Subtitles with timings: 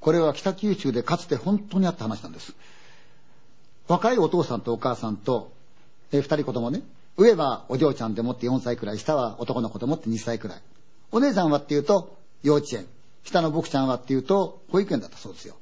[0.00, 2.54] これは北九州でかつて本当にあった話なんです。
[3.86, 5.52] 若いお父さんとお母さんと、
[6.12, 6.82] え二人子供ね。
[7.16, 10.62] 上はお嬢ちゃんでもって4歳くらい、下は男の子でもって2歳くらい。
[11.12, 12.86] お姉さんはっていうと幼稚園。
[13.24, 15.56] 下の僕ちゃんはっていうと保育園だったそうですよ。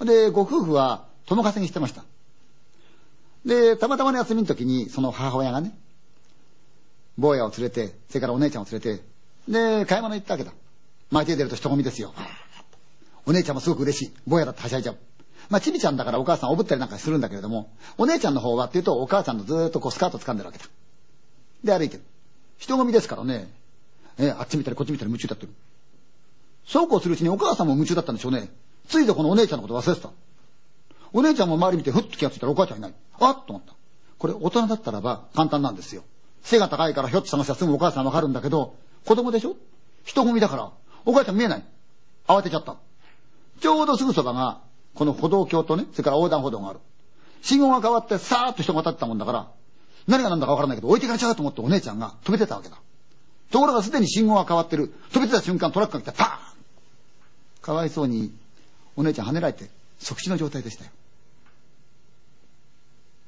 [0.00, 2.04] で、ご夫婦は友稼ぎしてました。
[3.44, 5.76] で、たまたまの休みの時に、その母親がね、
[7.18, 9.02] 坊やを連れて、それからお姉ちゃんを連れて、
[9.48, 10.52] で、買い物行ったわけだ。
[11.10, 12.14] 前手出ると人混みですよ。
[13.30, 14.12] お姉ちゃんもすごく嬉しい。
[14.26, 14.96] 坊やだってはしゃいじゃう。
[15.50, 20.64] まあ、ちびちゃんだからお母さんおぶったりなんかするんだけれども、お姉ちゃんの方はっていうと、お母さんのずーっとこうスカート掴んでるわけだ。
[21.62, 22.02] で、歩いてる。
[22.58, 23.48] 人混みですからね、
[24.18, 25.52] えあっち見たりこっち見たり夢中だってる。
[26.66, 28.50] そうこうするうちにお母さんも夢中だったんでしょうね。
[28.88, 30.10] ついでこのお姉ちゃんのこと忘れてた。
[31.12, 32.94] お姉ちゃんも周り見てふっと気がついたらお母ちゃんいない。
[33.20, 33.74] あっと思った。
[34.18, 36.02] これ大人だったらば簡単なんですよ。
[36.42, 38.74] 背が高いからひょっと探したらすぐお母さんわかるんだけど、
[39.06, 39.56] 子供でしょ？
[40.04, 40.72] 人混みだから、
[41.04, 41.64] お母ちゃん見えない。
[42.26, 42.76] 慌てちゃった。
[43.60, 44.60] ちょうどすぐそばが、
[44.94, 46.80] この歩道橋とね、それから横断歩道がある。
[47.42, 49.48] 信号が変わってさーっと人が立ってたもんだから、
[50.06, 52.76] 何が何だかわからないけど置いてかれちゃうと思ってお姉ちゃんが止めてたわけだ。
[53.50, 54.92] ところがすでに信号が変わってる。
[55.12, 56.38] 止めてた瞬間トラックが来てパーン
[57.62, 58.32] かわいそうに、
[58.96, 60.90] お姉ちゃん跳ねられて即死の状態でしたよ。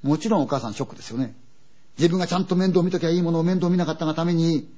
[0.03, 1.35] もちろんお母さんショックですよね。
[1.99, 4.69] 自分がちゃんと面倒見ときゃいいものを面倒見なかったがために、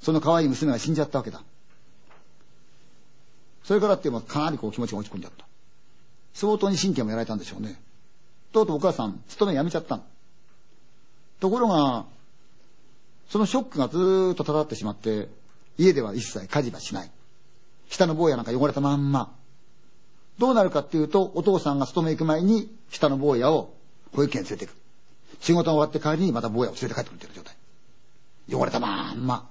[0.00, 1.42] その可愛い娘が死んじゃったわけだ。
[3.68, 5.44] それからっていうのはかなりこう気持ちが落ち込んじゃった。
[6.32, 7.78] 相当に神経もやられたんでしょうね。
[8.50, 10.00] とうとうお母さん、勤め辞めちゃった。
[11.38, 12.06] ところが、
[13.28, 15.28] そのショックがずっと漂ってしまって、
[15.76, 17.10] 家では一切家事はしない。
[17.90, 19.34] 下の坊やなんか汚れたまんま。
[20.38, 23.74] どうなるかっていうと、お父さんが勤め行く前に、下の坊やを
[24.14, 24.76] 保育園連れて行く。
[25.40, 27.54] 仕事が終わって帰りにまた坊やを連れて帰ってくるっていう状態。
[28.50, 29.46] 汚れたまんま。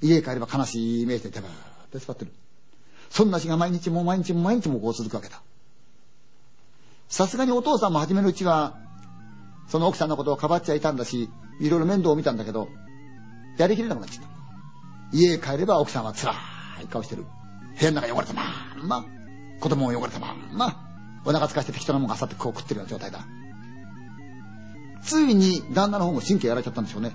[0.00, 1.54] 家へ帰れば悲しいイメージでばーっ
[1.92, 2.32] て座ってる。
[3.12, 5.42] そんな日が毎日も毎日も毎日もこう続くわけだ。
[7.08, 8.78] さすがにお父さんも初めのうちは、
[9.68, 11.28] その奥さんのことをかばっちゃいたんだし、
[11.60, 12.68] いろいろ面倒を見たんだけど、
[13.58, 14.30] やりきれなくなっちゃった。
[15.12, 16.32] 家へ帰れば奥さんは辛
[16.82, 17.26] い顔してる。
[17.78, 18.42] 部屋の中汚れたま
[18.82, 19.04] んま。
[19.60, 21.20] 子供も汚れたまんま。
[21.26, 23.26] お腹空かして適当なもんがあさってこう食ってるような状態だ。
[25.02, 27.12] ついに旦那の方も神経やられちゃったんでしょうね。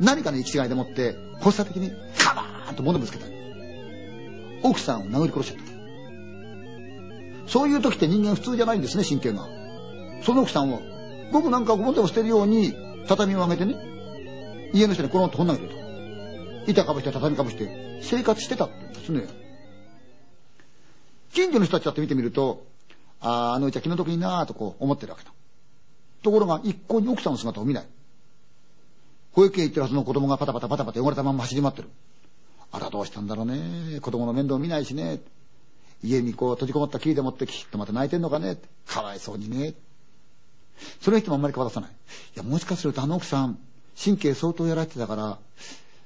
[0.00, 3.37] 何かの行き違いでもって、発作的にカバーンと物ぶつけた。
[4.62, 5.68] 奥さんを殴り殺しちゃった。
[7.48, 9.46] そういう時って人間普通じゃないんですね、神経が。
[10.22, 10.80] その奥さんは、
[11.32, 12.74] 僕なんか表を捨てるように、
[13.06, 13.76] 畳を上げてね、
[14.74, 15.78] 家の下にコロンとほん投げてた。
[16.70, 19.26] 板かぶして畳かぶして、生活してたって言うんですね。
[21.32, 22.66] 近所の人たちだって見てみると、
[23.20, 25.32] ああ、あのうちは気の毒になぁとこう思ってるわけだ。
[26.22, 27.86] ところが一向に奥さんの姿を見ない。
[29.32, 31.88] 保育園行ってるはずの子供がパタパタパタパタ汚れたまま走り回ってる。
[32.70, 34.00] あらどうしたんだろうね。
[34.00, 35.20] 子供の面倒見ないしね。
[36.02, 38.58] 家にこう閉じこもったきりでもってきっとまた泣いてんのかね。
[38.86, 39.74] かわいそうにね。
[41.00, 41.90] それ人もあんまり顔出さない。
[41.90, 41.94] い
[42.36, 43.58] や、もしかするとあの奥さん、
[44.02, 45.38] 神経相当やられてたから、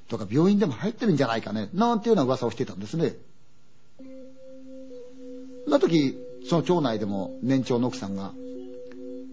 [0.09, 1.69] とか病院でも入ってるんじゃないかね。
[1.75, 3.17] なんていうような噂をしていたんですね。
[5.69, 6.17] な時、
[6.49, 8.33] その町内でも年長の奥さんが、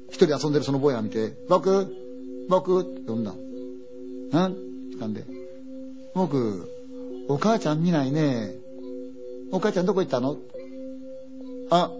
[0.09, 1.95] 一人遊んでるその坊やを見て、僕、
[2.49, 3.31] 僕って呼んだ。
[3.31, 3.35] ん？
[4.33, 5.25] 掴んで。
[6.15, 6.69] 僕、
[7.29, 8.55] お母ちゃん見ないね。
[9.51, 10.37] お母ちゃんどこ行ったの？
[11.69, 11.91] あ、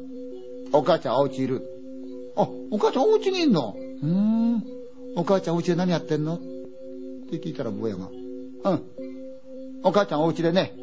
[0.73, 1.61] お母ちゃんお家いる。
[2.35, 3.75] あ、お母ちゃんお家にいんの？
[4.01, 4.63] うーん。
[5.15, 6.37] お母ちゃんお家で何やってんの？
[6.37, 6.39] っ
[7.29, 8.09] て聞いたら坊やが。
[8.09, 8.81] うん。
[9.83, 10.73] お母ちゃんお家でね、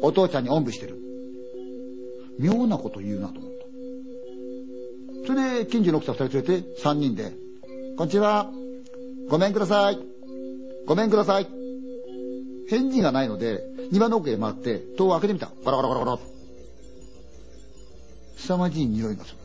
[0.00, 0.96] お父ちゃんにおんぶしてる。
[2.38, 3.52] 妙なこと言うなと思っ
[5.26, 5.26] た。
[5.26, 7.34] それで近所の奥さん二人連れて三人で、
[7.98, 8.50] こんにちは。
[9.28, 9.98] ごめんください。
[10.86, 11.59] ごめんください。
[12.70, 15.50] 返事がないので、庭の奥へ回って、戸を開けてみた。
[15.64, 16.18] ガラガラガラガラ。
[18.36, 19.36] 凄まじい匂いがする。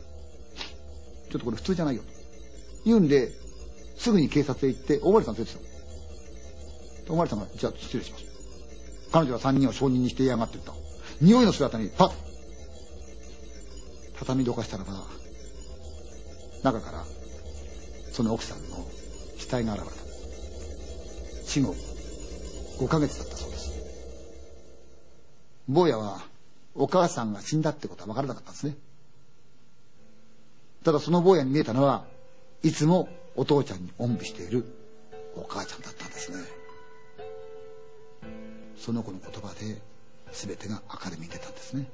[1.30, 2.02] ちょっとこれ普通じゃないよ。
[2.84, 3.32] 言うんで、
[3.98, 5.60] すぐに警察へ行って、大森さん連れてき
[7.06, 7.12] た。
[7.12, 8.24] 大森さんが、じゃあ失礼します。
[9.10, 10.72] 彼女は三人を証人にして嫌がって言った。
[11.20, 12.12] 匂いの姿に、パッ
[14.20, 15.04] 畳みどかしたらば、
[16.62, 17.04] 中から、
[18.12, 18.86] その奥さんの
[19.36, 19.96] 死体が現れた。
[21.44, 21.74] 死後
[22.78, 23.74] 5ヶ月だったそうです。
[25.68, 26.20] 坊やは、
[26.74, 28.76] お母さんが死んだってことは分からなかったんですね。
[30.84, 32.04] ただその坊やに見えたのは、
[32.62, 34.64] いつもお父ちゃんにおんぶしている
[35.34, 36.38] お母ちゃんだったんですね。
[38.76, 39.80] その子の言葉で
[40.32, 41.86] 全てが明るみに出たんですね。